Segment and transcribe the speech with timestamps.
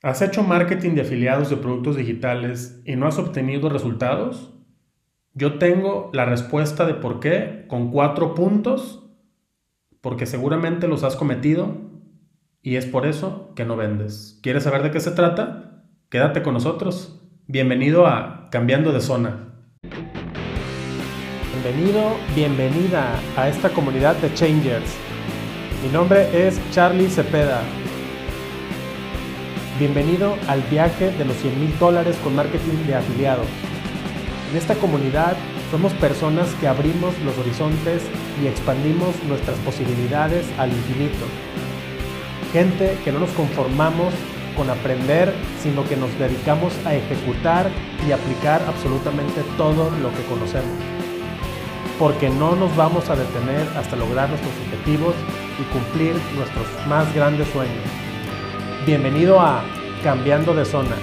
[0.00, 4.54] ¿Has hecho marketing de afiliados de productos digitales y no has obtenido resultados?
[5.34, 9.10] Yo tengo la respuesta de por qué con cuatro puntos,
[10.00, 11.78] porque seguramente los has cometido
[12.62, 14.38] y es por eso que no vendes.
[14.40, 15.82] ¿Quieres saber de qué se trata?
[16.10, 17.20] Quédate con nosotros.
[17.48, 19.52] Bienvenido a Cambiando de Zona.
[21.52, 24.96] Bienvenido, bienvenida a esta comunidad de Changers.
[25.82, 27.62] Mi nombre es Charlie Cepeda
[29.78, 33.46] Bienvenido al viaje de los 100 mil dólares con marketing de afiliados.
[34.50, 35.36] En esta comunidad
[35.70, 38.02] somos personas que abrimos los horizontes
[38.42, 41.24] y expandimos nuestras posibilidades al infinito.
[42.52, 44.12] Gente que no nos conformamos
[44.56, 45.32] con aprender,
[45.62, 47.70] sino que nos dedicamos a ejecutar
[48.04, 50.76] y aplicar absolutamente todo lo que conocemos.
[52.00, 55.14] Porque no nos vamos a detener hasta lograr nuestros objetivos
[55.60, 58.07] y cumplir nuestros más grandes sueños.
[58.88, 59.62] Bienvenido a
[60.02, 60.96] Cambiando de Zona.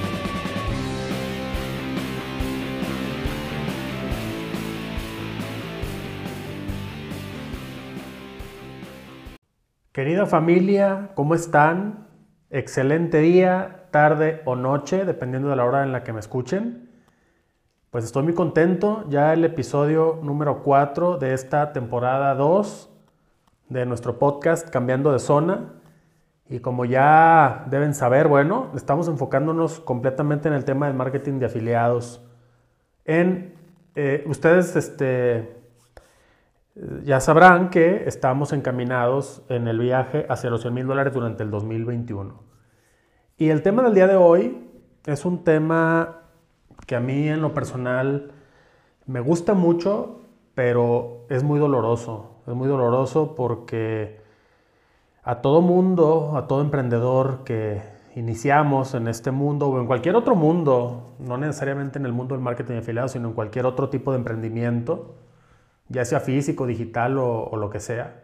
[9.91, 12.07] Querida familia, ¿cómo están?
[12.49, 16.89] Excelente día, tarde o noche, dependiendo de la hora en la que me escuchen.
[17.91, 22.89] Pues estoy muy contento, ya el episodio número 4 de esta temporada 2
[23.69, 25.74] de nuestro podcast Cambiando de Zona.
[26.47, 31.47] Y como ya deben saber, bueno, estamos enfocándonos completamente en el tema del marketing de
[31.47, 32.23] afiliados.
[33.03, 33.55] En,
[33.95, 35.57] eh, ustedes este,
[37.03, 41.49] ya sabrán que estamos encaminados en el viaje hacia los 100 mil dólares durante el
[41.49, 42.43] 2021.
[43.37, 44.69] Y el tema del día de hoy
[45.05, 46.21] es un tema
[46.85, 48.31] que a mí en lo personal
[49.07, 50.21] me gusta mucho,
[50.53, 52.41] pero es muy doloroso.
[52.45, 54.24] Es muy doloroso porque
[55.25, 57.81] a todo mundo, a todo emprendedor que
[58.15, 62.43] iniciamos en este mundo o en cualquier otro mundo, no necesariamente en el mundo del
[62.43, 65.15] marketing de afiliados, sino en cualquier otro tipo de emprendimiento,
[65.89, 68.23] ya sea físico, digital o, lo que sea,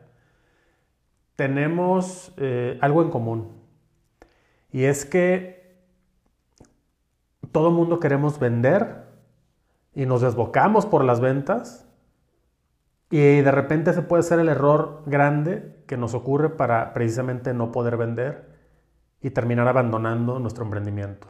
[1.36, 3.50] tenemos eh, algo en común.
[4.72, 5.76] Y es que
[7.52, 9.08] todo mundo queremos vender
[9.96, 11.91] y nos desbocamos por las ventas
[13.12, 17.74] y de repente se puede ser el error grande que nos ocurre para precisamente no
[17.74, 18.50] poder vender
[19.22, 21.28] y terminar abandonando nuestro emprendimiento.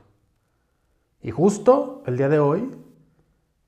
[1.21, 2.69] Y justo el día de hoy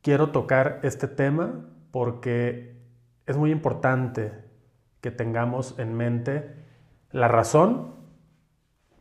[0.04, 2.78] quiero tocar este tema porque
[3.26, 4.32] es muy importante
[5.02, 6.56] que tengamos en mente
[7.12, 7.96] la razón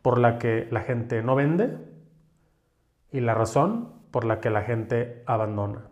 [0.01, 1.77] por la que la gente no vende
[3.11, 5.87] y la razón por la que la gente abandona.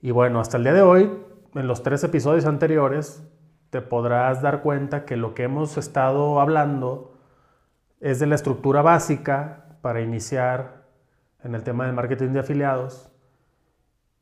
[0.00, 1.10] Y bueno, hasta el día de hoy,
[1.58, 3.26] en los tres episodios anteriores,
[3.70, 7.14] te podrás dar cuenta que lo que hemos estado hablando
[8.00, 10.84] es de la estructura básica para iniciar
[11.42, 13.10] en el tema del marketing de afiliados.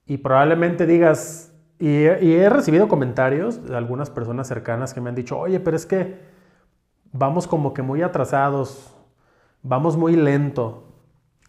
[0.07, 5.39] Y probablemente digas, y he, recibido comentarios de algunas personas cercanas que me han dicho,
[5.39, 6.19] oye, pero es que
[7.13, 8.97] vamos como que muy atrasados,
[9.63, 10.85] vamos muy lento.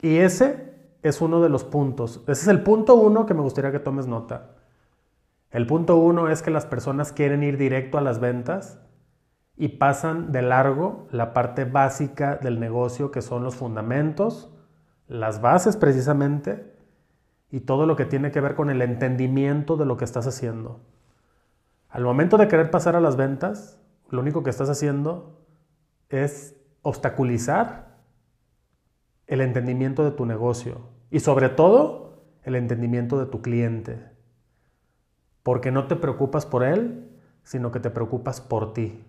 [0.02, 2.24] Y ese es uno de los puntos.
[2.24, 4.58] Ese es el punto uno que me gustaría que tomes nota.
[5.58, 8.80] El punto uno es que las personas quieren ir directo a las ventas
[9.56, 14.54] y pasan de largo la parte básica del negocio que son los fundamentos,
[15.08, 16.76] las bases precisamente
[17.50, 20.80] y todo lo que tiene que ver con el entendimiento de lo que estás haciendo.
[21.90, 23.82] Al momento de querer pasar a las ventas,
[24.12, 25.42] lo único que estás haciendo
[26.10, 27.98] es obstaculizar
[29.26, 34.17] el entendimiento de tu negocio y sobre todo el entendimiento de tu cliente
[35.48, 37.08] porque no te preocupas por él,
[37.44, 39.02] sino que te preocupas por ti.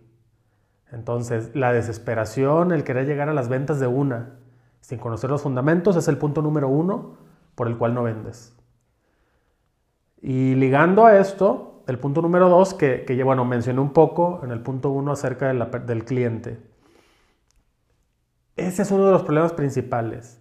[0.93, 4.37] Entonces, la desesperación, el querer llegar a las ventas de una,
[4.81, 7.17] sin conocer los fundamentos, es el punto número uno
[7.57, 8.57] por el cual no vendes.
[10.23, 14.61] Y ligando a esto, el punto número dos, que, bueno, mencioné un poco en el
[14.61, 16.61] punto uno acerca del cliente.
[18.55, 20.41] Ese es uno de los problemas principales.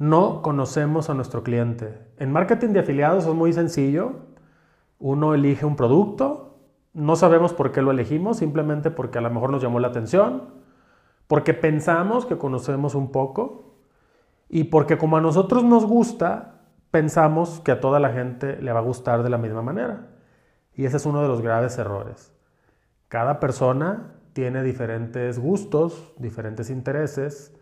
[0.00, 1.96] No conocemos a nuestro cliente.
[2.18, 4.25] En marketing de afiliados es muy sencillo.
[4.98, 6.58] Uno elige un producto,
[6.92, 10.44] no sabemos por qué lo elegimos, simplemente porque a lo mejor nos llamó la atención,
[11.26, 13.74] porque pensamos que conocemos un poco
[14.48, 18.78] y porque como a nosotros nos gusta, pensamos que a toda la gente le va
[18.78, 20.08] a gustar de la misma manera.
[20.74, 22.32] Y ese es uno de los graves errores.
[23.08, 27.54] Cada persona tiene diferentes gustos, diferentes intereses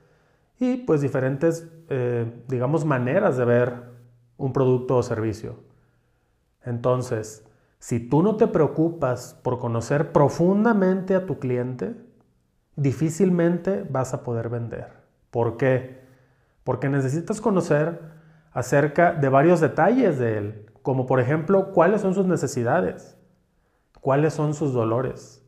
[0.58, 3.72] y pues diferentes, eh, digamos, maneras de ver
[4.36, 5.56] un producto o servicio.
[6.64, 7.46] Entonces,
[7.78, 11.94] si tú no te preocupas por conocer profundamente a tu cliente,
[12.76, 14.88] difícilmente vas a poder vender.
[15.31, 16.02] ¿Por qué?
[16.64, 18.00] Porque necesitas conocer
[18.52, 23.19] acerca de varios detalles de él, como por ejemplo cuáles son sus necesidades,
[24.00, 25.44] cuáles son sus dolores,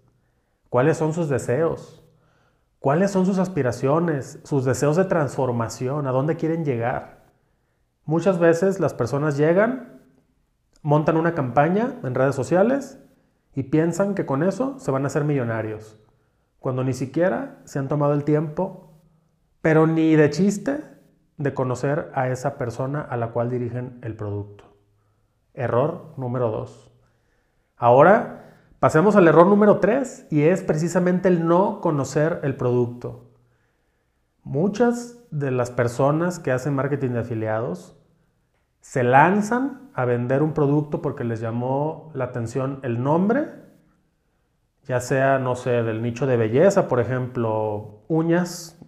[0.69, 2.05] cuáles son sus deseos,
[2.81, 7.25] cuáles son sus aspiraciones, sus deseos de transformación, a dónde quieren llegar.
[8.05, 9.96] Muchas veces las personas llegan,
[10.87, 13.03] montan una campaña en redes sociales
[13.57, 16.01] y piensan que con eso se van a hacer millonarios,
[16.61, 18.93] cuando ni siquiera se han tomado el tiempo,
[19.61, 20.85] pero ni de chiste,
[21.39, 24.77] de conocer a esa persona a la cual dirigen el producto.
[25.55, 26.93] Error número dos.
[27.77, 28.45] Ahora
[28.79, 33.33] pasemos al error número tres y es precisamente el no conocer el producto.
[34.45, 37.97] Muchas de las personas que hacen marketing de afiliados
[38.87, 43.49] se lanzan a vender un producto porque les llamó la atención el nombre,
[44.85, 48.81] ya sea, no sé, del nicho de belleza, por ejemplo, uñas,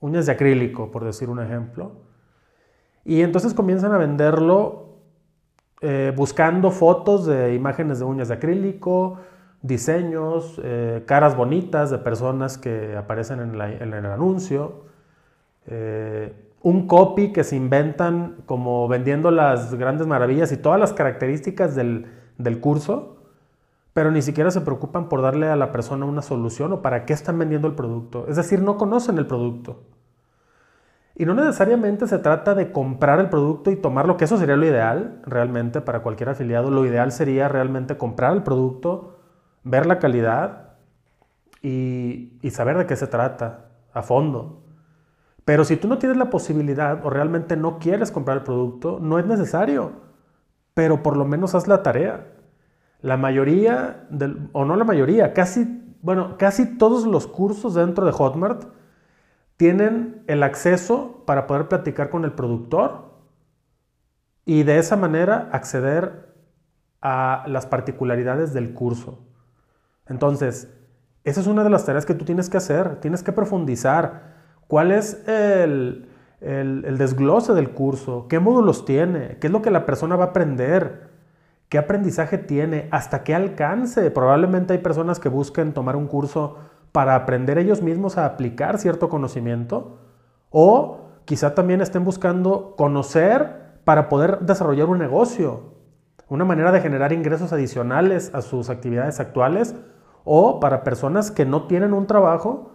[0.00, 1.92] uñas de acrílico, por decir un ejemplo.
[3.04, 5.00] Y entonces comienzan a venderlo
[5.82, 9.18] eh, buscando fotos de imágenes de uñas de acrílico,
[9.60, 14.86] diseños, eh, caras bonitas de personas que aparecen en, el anuncio.
[15.66, 16.32] Eh,
[16.64, 22.08] un copy que se inventan como vendiendo las grandes maravillas y todas las características del,
[22.62, 23.18] curso,
[23.92, 27.12] pero ni siquiera se preocupan por darle a la persona una solución o para qué
[27.12, 28.24] están vendiendo el producto.
[28.28, 29.82] Es decir, no conocen el producto.
[31.14, 34.64] Y no necesariamente se trata de comprar el producto y tomarlo, que eso sería lo
[34.64, 36.70] ideal realmente para cualquier afiliado.
[36.70, 39.18] Lo ideal sería realmente comprar el producto,
[39.64, 40.76] ver la calidad
[41.60, 44.63] y, y saber de qué se trata a fondo.
[45.44, 49.18] Pero si tú no tienes la posibilidad o realmente no quieres comprar el producto, no
[49.18, 49.92] es necesario.
[50.72, 52.28] Pero por lo menos haz la tarea.
[53.02, 54.08] La mayoría,
[54.52, 58.64] o no la mayoría, casi, bueno, casi todos los cursos dentro de Hotmart
[59.56, 63.12] tienen el acceso para poder platicar con el productor
[64.44, 66.34] y de esa manera acceder
[67.00, 69.26] a las particularidades del curso.
[70.06, 70.74] Entonces,
[71.22, 74.33] esa es una de las tareas que tú tienes que hacer, tienes que profundizar.
[74.68, 76.08] ¿Cuál es el,
[76.40, 78.26] desglose del curso?
[78.28, 79.38] ¿Qué módulos tiene?
[79.40, 81.10] ¿Qué es lo que la persona va a aprender?
[81.68, 82.88] ¿Qué aprendizaje tiene?
[82.90, 84.10] ¿Hasta qué alcance?
[84.10, 86.56] Probablemente hay personas que busquen tomar un curso
[86.92, 89.98] para aprender ellos mismos a aplicar cierto conocimiento
[90.50, 95.74] o quizá también estén buscando conocer para poder desarrollar un negocio,
[96.28, 99.74] una manera de generar ingresos adicionales a sus actividades actuales
[100.24, 102.73] o para personas que no tienen un trabajo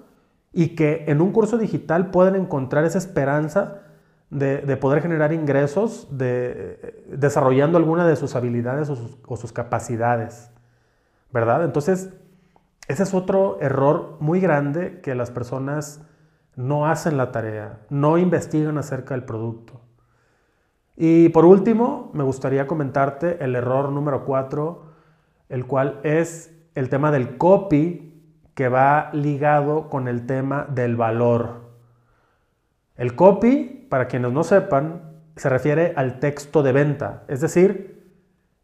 [0.52, 3.82] y que en un curso digital pueden encontrar esa esperanza
[4.30, 10.52] de, poder generar ingresos de, desarrollando alguna de sus habilidades o sus, capacidades,
[11.32, 11.64] ¿verdad?
[11.64, 12.14] Entonces,
[12.88, 16.02] ese es otro error muy grande que las personas
[16.56, 19.82] no hacen la tarea, no investigan acerca del producto.
[20.96, 24.90] Y por último, me gustaría comentarte el error número cuatro,
[25.48, 28.09] el cual es el tema del copy
[28.60, 31.70] que va ligado con el tema del valor.
[32.98, 38.12] El copy, para quienes no sepan, se refiere al texto de venta, es decir,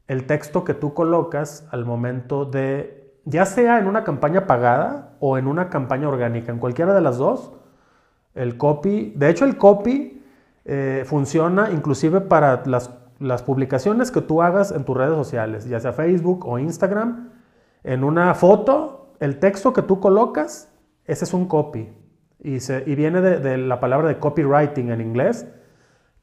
[0.09, 5.37] el texto que tú colocas al momento de, ya sea en una campaña pagada o
[5.37, 7.53] en una campaña orgánica, en cualquiera de las dos,
[8.33, 10.21] el copy, de hecho el copy
[10.65, 12.91] eh, funciona inclusive para las,
[13.21, 17.29] las publicaciones que tú hagas en tus redes sociales, ya sea Facebook o Instagram,
[17.85, 20.71] en una foto el texto que tú colocas,
[21.05, 21.93] ese es un copy.
[22.39, 22.59] Y,
[22.95, 25.47] viene de, la palabra de copywriting en inglés,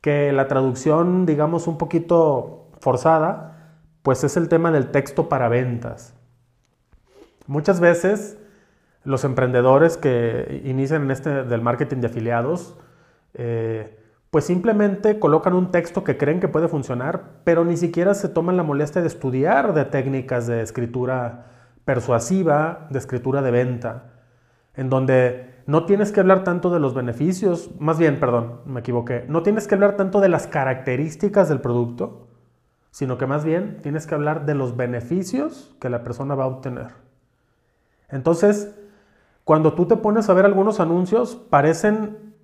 [0.00, 6.14] que la traducción, digamos, un poquito forzada, pues es el tema del texto para ventas.
[7.46, 8.38] Muchas veces
[9.04, 12.76] los emprendedores que inician en este del marketing de afiliados,
[13.34, 13.98] eh,
[14.30, 18.56] pues simplemente colocan un texto que creen que puede funcionar, pero ni siquiera se toman
[18.56, 21.46] la molestia de estudiar de técnicas de escritura
[21.84, 24.12] persuasiva de escritura de venta,
[24.74, 29.24] en donde no tienes que hablar tanto de los beneficios, más bien, perdón, me equivoqué,
[29.28, 32.28] no tienes que hablar tanto de las características del producto,
[32.90, 36.48] sino que más bien tienes que hablar de los beneficios que la persona va a
[36.48, 36.88] obtener.
[38.08, 38.74] Entonces,
[39.44, 42.34] cuando tú te pones a ver algunos anuncios, parecen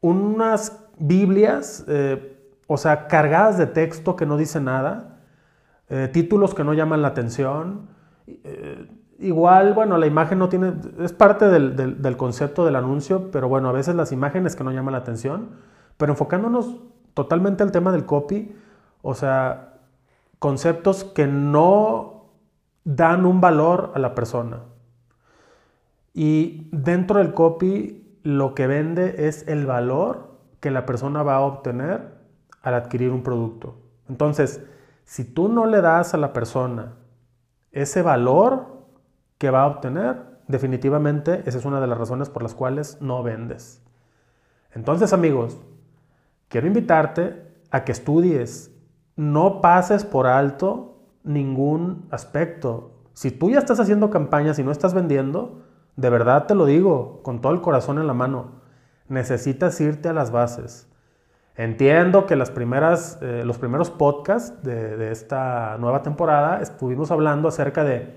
[0.00, 5.20] unas Biblias, eh, o sea, cargadas de texto que no dice nada,
[5.88, 7.88] eh, títulos que no llaman la atención,
[8.44, 13.68] eh, igual, bueno, la imagen no tiene, es parte del, concepto del anuncio, pero bueno,
[13.68, 15.50] a veces las imágenes que no llaman la atención,
[15.96, 16.76] pero enfocándonos
[17.14, 18.54] totalmente al tema del copy,
[19.02, 19.74] o sea,
[20.38, 22.26] conceptos que no
[22.84, 24.60] dan un valor a la persona.
[26.14, 31.40] Y dentro del copy lo que vende es el valor que la persona va a
[31.40, 32.18] obtener
[32.62, 33.76] al adquirir un producto.
[34.08, 34.64] Entonces,
[35.04, 36.92] si tú no le das a la persona
[37.72, 38.78] ese valor
[39.38, 43.22] que va a obtener, definitivamente esa es una de las razones por las cuales no
[43.22, 43.82] vendes.
[44.72, 45.58] Entonces, amigos,
[46.48, 48.74] quiero invitarte a que estudies,
[49.16, 52.92] no pases por alto ningún aspecto.
[53.12, 55.62] Si tú ya estás haciendo campañas y no estás vendiendo,
[55.96, 58.62] de verdad te lo digo, con todo el corazón en la mano,
[59.08, 60.87] necesitas irte a las bases.
[61.58, 67.82] Entiendo que las primeras, eh, los primeros podcasts de, esta nueva temporada estuvimos hablando acerca
[67.82, 68.16] de,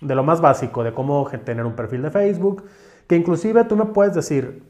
[0.00, 2.64] de lo más básico, de cómo tener un perfil de Facebook,
[3.06, 4.64] que inclusive tú me puedes decir,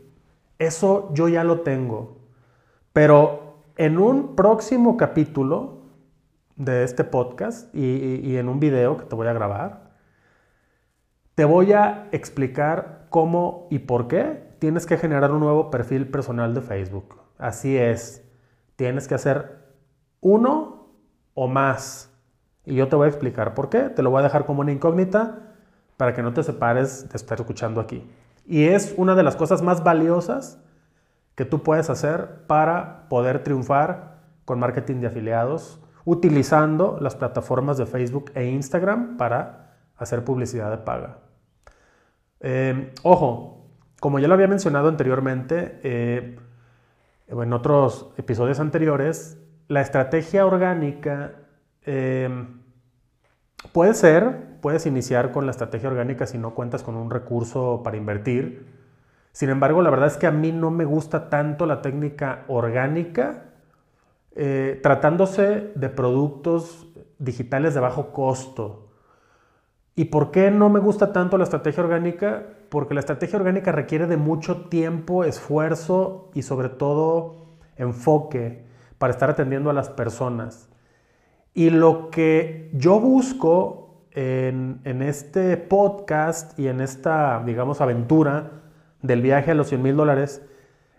[0.58, 2.18] eso yo ya lo tengo,
[2.92, 5.84] pero en un próximo capítulo
[6.56, 9.92] de este podcast y, en un video que te voy a grabar,
[11.36, 16.54] te voy a explicar cómo y por qué tienes que generar un nuevo perfil personal
[16.54, 17.19] de Facebook.
[17.40, 18.22] Así es,
[18.76, 19.60] tienes que hacer
[20.20, 20.88] uno
[21.34, 22.12] o más.
[22.64, 23.88] Y yo te voy a explicar por qué.
[23.88, 25.38] Te lo voy a dejar como una incógnita
[25.96, 28.06] para que no te separes de estar escuchando aquí.
[28.46, 30.60] Y es una de las cosas más valiosas
[31.34, 37.86] que tú puedes hacer para poder triunfar con marketing de afiliados utilizando las plataformas de
[37.86, 41.18] Facebook e Instagram para hacer publicidad de paga.
[42.40, 43.68] Eh, ojo,
[44.00, 46.38] como ya lo había mencionado anteriormente, eh,
[47.30, 51.32] en otros episodios anteriores, la estrategia orgánica
[51.86, 52.28] eh,
[53.72, 57.96] puede ser, puedes iniciar con la estrategia orgánica si no cuentas con un recurso para
[57.96, 58.66] invertir.
[59.32, 63.44] Sin embargo, la verdad es que a mí no me gusta tanto la técnica orgánica
[64.32, 68.88] eh, tratándose de productos digitales de bajo costo.
[69.94, 72.46] ¿Y por qué no me gusta tanto la estrategia orgánica?
[72.70, 78.64] Porque la estrategia orgánica requiere de mucho tiempo, esfuerzo y sobre todo enfoque
[78.98, 80.68] para estar atendiendo a las personas.
[81.52, 88.62] Y lo que yo busco en, este podcast y en esta, digamos, aventura
[89.02, 90.42] del viaje a los 100 mil dólares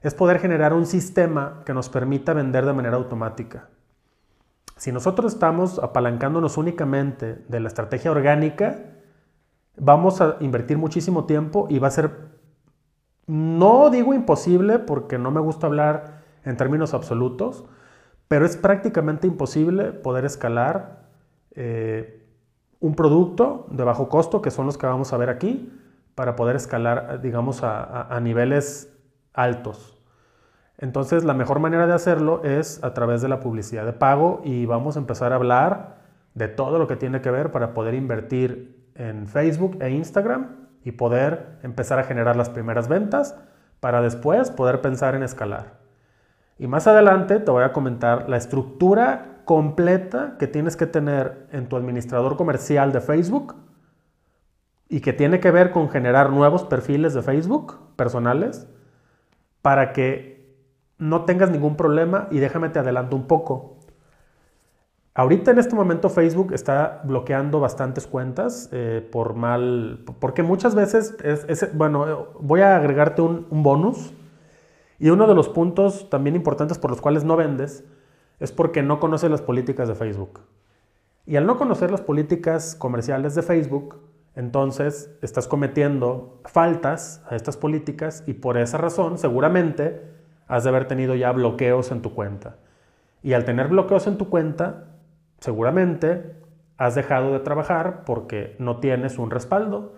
[0.01, 3.69] es poder generar un sistema que nos permita vender de manera automática.
[4.75, 8.79] Si nosotros estamos apalancándonos únicamente de la estrategia orgánica,
[9.81, 12.11] vamos a invertir muchísimo tiempo y va a ser,
[13.25, 17.65] no digo imposible porque no me gusta hablar en términos absolutos,
[18.27, 21.09] pero es prácticamente imposible poder escalar
[21.55, 22.27] eh,
[22.79, 25.73] un producto de bajo costo, que son los que vamos a ver aquí,
[26.13, 28.95] para poder escalar, digamos, a niveles
[29.33, 29.97] altos.
[30.77, 34.65] Entonces, la mejor manera de hacerlo es a través de la publicidad de pago y
[34.65, 36.01] vamos a empezar a hablar
[36.33, 40.93] de todo lo que tiene que ver para poder invertir en Facebook e Instagram y
[40.93, 43.35] poder empezar a generar las primeras ventas
[43.79, 45.79] para después poder pensar en escalar.
[46.57, 51.67] Y más adelante te voy a comentar la estructura completa que tienes que tener en
[51.67, 53.55] tu administrador comercial de Facebook
[54.87, 58.67] y que tiene que ver con generar nuevos perfiles de Facebook personales
[59.61, 60.55] para que
[60.97, 63.79] no tengas ningún problema y déjame te adelanto un poco.
[65.13, 71.17] Ahorita en este momento Facebook está bloqueando bastantes cuentas eh, por mal, porque muchas veces,
[71.23, 74.13] es, bueno, voy a agregarte un, un bonus
[74.99, 77.83] y uno de los puntos también importantes por los cuales no vendes
[78.39, 80.39] es porque no conoces las políticas de Facebook.
[81.25, 83.99] Y al no conocer las políticas comerciales de Facebook,
[84.35, 90.01] entonces estás cometiendo faltas a estas políticas y por esa razón seguramente
[90.47, 92.55] has de haber tenido ya bloqueos en tu cuenta.
[93.21, 94.90] Y al tener bloqueos en tu cuenta,
[95.41, 96.35] seguramente
[96.77, 99.95] has dejado de trabajar porque no tienes un respaldo.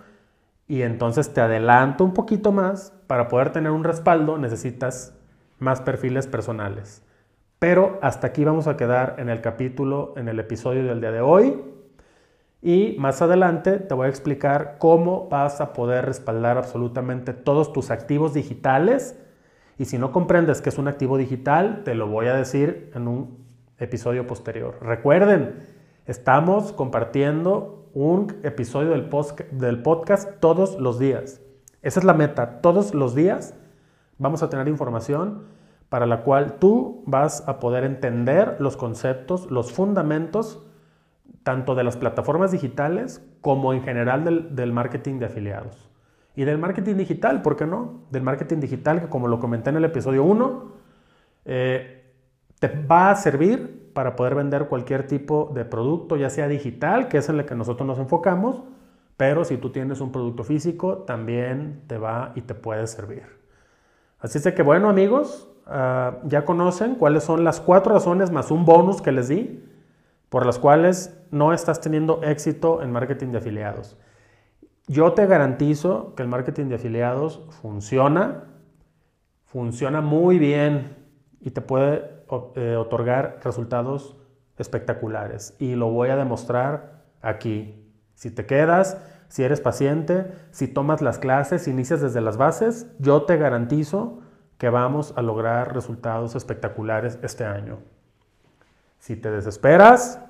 [0.67, 2.93] Y entonces te adelanto un poquito más.
[3.07, 5.15] Para poder tener un respaldo necesitas
[5.59, 7.05] más perfiles personales.
[7.59, 11.21] Pero hasta aquí vamos a quedar en el capítulo, en el episodio del día de
[11.21, 11.61] hoy.
[12.61, 17.91] Y más adelante te voy a explicar cómo vas a poder respaldar absolutamente todos tus
[17.91, 19.19] activos digitales.
[19.77, 23.07] Y si no comprendes que es un activo digital, te lo voy a decir en
[23.07, 23.43] un
[23.77, 24.77] episodio posterior.
[24.81, 25.55] Recuerden,
[26.05, 29.09] estamos compartiendo un episodio del,
[29.51, 31.41] del podcast todos los días.
[31.81, 32.61] Esa es la meta.
[32.61, 33.55] Todos los días
[34.17, 35.43] vamos a tener información
[35.89, 40.65] para la cual tú vas a poder entender los conceptos, los fundamentos
[41.43, 45.89] tanto de las plataformas digitales como en general del, marketing de afiliados.
[46.35, 48.05] Y del marketing digital, ¿por qué no?
[48.09, 50.71] Del marketing digital que como lo comenté en el episodio 1,
[51.45, 52.02] eh,
[52.63, 57.17] te va a servir para poder vender cualquier tipo de producto, ya sea digital, que
[57.17, 58.63] es en el que nosotros nos enfocamos,
[59.17, 63.23] pero si tú tienes un producto físico, también te va y te puede servir.
[64.17, 68.49] Así es de que bueno amigos, ah, ya conocen cuáles son las cuatro razones más
[68.49, 69.61] un bonus que les di
[70.29, 73.97] por las cuales no estás teniendo éxito en marketing de afiliados.
[74.87, 78.45] Yo te garantizo que el marketing de afiliados funciona,
[79.43, 80.95] funciona muy bien
[81.41, 84.17] y te puede otorgar resultados
[84.57, 85.55] espectaculares.
[85.59, 87.79] Y lo voy a demostrar aquí.
[88.15, 88.97] Si te quedas,
[89.27, 94.19] si eres paciente, si tomas las clases, inicias desde las bases, yo te garantizo
[94.57, 97.79] que vamos a lograr resultados espectaculares este año.
[98.99, 100.21] Si te desesperas,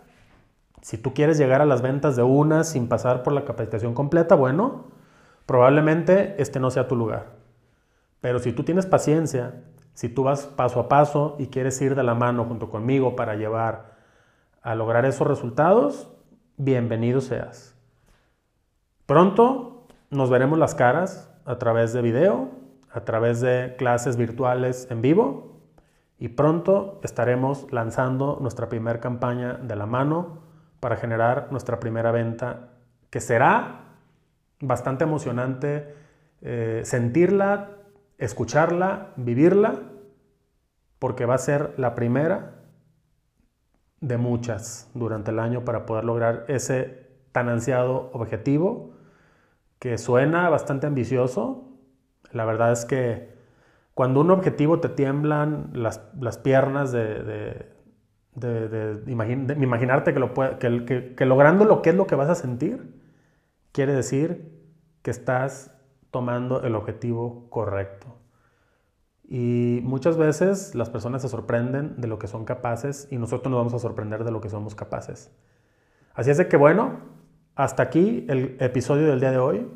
[0.81, 4.36] si tú quieres llegar a las ventas de una sin pasar por la capacitación completa,
[4.36, 4.86] bueno,
[5.45, 7.33] probablemente este no sea tu lugar.
[8.22, 9.63] Pero si tú tienes paciencia,
[9.94, 13.36] si tú vas paso a paso y quieres ir de la mano junto conmigo para
[13.36, 13.94] llevar
[14.62, 16.10] a lograr esos resultados,
[16.58, 17.76] bienvenido seas.
[19.06, 22.50] Pronto nos veremos las caras a través de video,
[22.92, 25.60] a través de clases virtuales en vivo
[26.18, 30.44] y pronto estaremos lanzando nuestra primera campaña de la mano
[30.80, 32.70] para generar nuestra primera venta,
[33.10, 33.84] que será
[34.60, 35.96] bastante emocionante
[36.42, 37.70] eh, sentirla,
[38.24, 39.82] escucharla, vivirla,
[41.00, 42.56] porque va a ser la primera
[44.00, 48.94] de muchas durante el año para poder lograr ese tan ansiado objetivo
[49.80, 51.70] que suena bastante ambicioso.
[52.32, 53.34] La verdad es que
[53.94, 56.00] cuando un objetivo te tiemblan las,
[56.38, 57.68] piernas de,
[59.08, 63.01] imaginarte que, lo que, que, logrando lo que es lo que vas a sentir,
[63.72, 64.63] quiere decir
[65.01, 65.77] que estás
[66.12, 68.12] tomando el objetivo correcto.
[69.24, 73.60] Y muchas veces las personas se sorprenden de lo que son capaces y nosotros nos
[73.60, 75.32] vamos a sorprender de lo que somos capaces.
[76.13, 77.00] Así es de que bueno,
[77.56, 79.68] hasta aquí el episodio del día de hoy.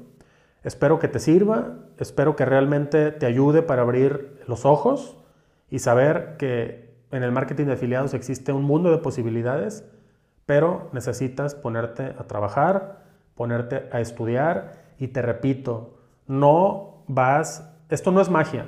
[0.64, 5.18] Espero que te sirva, espero que realmente te ayude para abrir los ojos
[5.70, 9.86] y saber que en el marketing de afiliados existe un mundo de posibilidades,
[10.46, 13.06] pero necesitas ponerte a trabajar,
[13.36, 18.66] ponerte a estudiar y te repito, no vas, esto no es magia,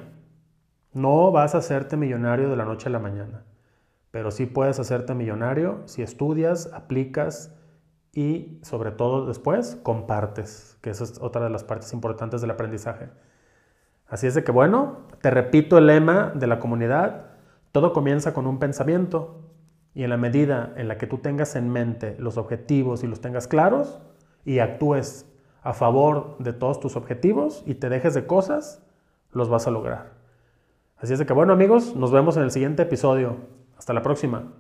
[0.93, 3.43] no vas a hacerte millonario de la noche a la mañana,
[4.12, 7.56] pero sí puedes hacerte millonario si estudias, aplicas,
[8.13, 13.10] y sobre todo después compartes, que esa es otra de las partes importantes del aprendizaje.
[14.08, 17.28] Así es de que bueno, te repito el lema de la comunidad,
[17.71, 19.41] todo comienza con un pensamiento
[19.93, 23.21] y en la medida en la que tú tengas en mente los objetivos y los
[23.21, 24.02] tengas claros
[24.43, 25.25] y actúes
[25.62, 28.84] a favor de todos tus objetivos y te dejes de cosas,
[29.32, 30.19] los vas a lograr.
[31.00, 33.38] Así es de que bueno amigos, nos vemos en el siguiente episodio.
[33.78, 34.52] Hasta la próxima.